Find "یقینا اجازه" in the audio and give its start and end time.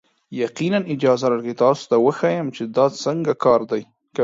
0.41-1.25